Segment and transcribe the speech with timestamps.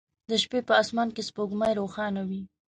[0.29, 2.41] د شپې په اسمان کې سپوږمۍ روښانه وي